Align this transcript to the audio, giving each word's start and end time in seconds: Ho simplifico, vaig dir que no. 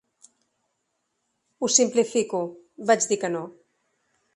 Ho 1.67 1.71
simplifico, 1.75 2.43
vaig 2.93 3.11
dir 3.13 3.23
que 3.27 3.35
no. 3.39 3.49